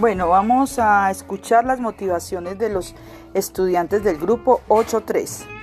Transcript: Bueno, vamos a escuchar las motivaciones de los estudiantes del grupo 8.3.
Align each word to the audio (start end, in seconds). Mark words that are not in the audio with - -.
Bueno, 0.00 0.30
vamos 0.30 0.78
a 0.78 1.10
escuchar 1.10 1.66
las 1.66 1.78
motivaciones 1.78 2.56
de 2.58 2.70
los 2.70 2.94
estudiantes 3.34 4.02
del 4.02 4.16
grupo 4.16 4.62
8.3. 4.68 5.59